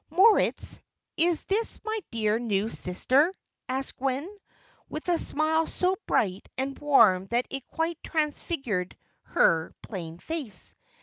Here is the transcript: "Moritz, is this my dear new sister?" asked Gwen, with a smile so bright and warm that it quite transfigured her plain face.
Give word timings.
"Moritz, 0.09 0.81
is 1.15 1.43
this 1.43 1.79
my 1.83 1.99
dear 2.09 2.39
new 2.39 2.69
sister?" 2.69 3.31
asked 3.69 3.97
Gwen, 3.99 4.27
with 4.89 5.07
a 5.09 5.19
smile 5.19 5.67
so 5.67 5.95
bright 6.07 6.49
and 6.57 6.79
warm 6.79 7.27
that 7.27 7.45
it 7.51 7.67
quite 7.67 8.01
transfigured 8.01 8.97
her 9.25 9.75
plain 9.83 10.17
face. 10.17 10.73